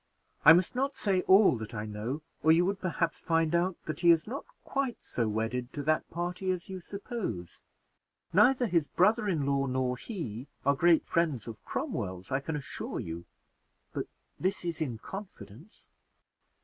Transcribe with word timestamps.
"I 0.43 0.53
must 0.53 0.73
not 0.73 0.95
say 0.95 1.21
all 1.27 1.57
that 1.59 1.75
I 1.75 1.85
know, 1.85 2.23
or 2.41 2.51
you 2.51 2.65
would, 2.65 2.79
perhaps, 2.81 3.21
find 3.21 3.53
out 3.53 3.75
that 3.85 3.99
he 3.99 4.09
is 4.09 4.25
not 4.25 4.45
quite 4.63 4.99
so 5.03 5.27
wedded 5.27 5.71
to 5.73 5.83
that 5.83 6.09
party 6.09 6.49
as 6.49 6.69
you 6.69 6.79
suppose. 6.79 7.61
Neither 8.33 8.65
his 8.65 8.87
brother 8.87 9.27
in 9.29 9.45
law 9.45 9.67
nor 9.67 9.97
he 9.97 10.47
are 10.65 10.73
great 10.73 11.05
friends 11.05 11.47
of 11.47 11.63
Cromwell's, 11.65 12.31
I 12.31 12.39
can 12.39 12.55
assure 12.55 12.99
you; 12.99 13.25
but 13.93 14.07
this 14.39 14.65
is 14.65 14.81
in 14.81 14.97
confidence." 14.97 15.89